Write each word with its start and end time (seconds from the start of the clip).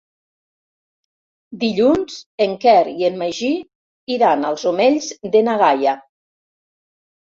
Dilluns 1.65 2.17
en 2.47 2.57
Quer 2.65 2.75
i 2.95 3.07
en 3.11 3.21
Magí 3.23 3.53
iran 4.19 4.51
als 4.53 4.69
Omells 4.75 5.15
de 5.39 5.49
na 5.51 5.61
Gaia. 5.67 5.99